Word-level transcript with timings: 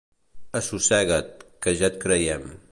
Assossega't, 0.59 1.45
que 1.67 1.77
ja 1.83 1.93
et 1.93 2.03
creiem. 2.07 2.53